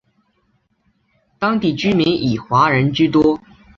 [1.37, 3.39] 当地居民以华人居多。